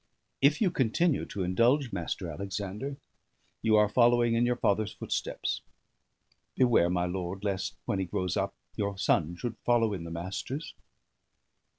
"If 0.41 0.61
you 0.61 0.71
continue 0.71 1.25
to 1.27 1.43
indulge 1.43 1.91
Mr. 1.91 2.33
Alexander, 2.33 2.97
you 3.61 3.75
are 3.75 3.87
following 3.87 4.33
in 4.33 4.47
your 4.47 4.55
father's 4.55 4.93
footsteps. 4.93 5.61
Beware, 6.55 6.89
my 6.89 7.05
lord, 7.05 7.43
lest 7.43 7.75
(when 7.85 7.99
he 7.99 8.05
grows 8.05 8.35
up) 8.35 8.55
your 8.75 8.97
son 8.97 9.35
should 9.35 9.57
follow 9.63 9.93
in 9.93 10.03
the 10.03 10.09
Master's." 10.09 10.73